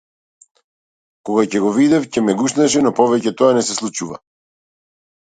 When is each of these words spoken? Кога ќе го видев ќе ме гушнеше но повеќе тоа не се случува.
Кога 1.29 1.43
ќе 1.51 1.61
го 1.67 1.75
видев 1.77 2.09
ќе 2.15 2.25
ме 2.31 2.37
гушнеше 2.41 2.85
но 2.89 2.95
повеќе 3.03 3.37
тоа 3.39 3.55
не 3.63 3.67
се 3.71 3.81
случува. 3.81 4.23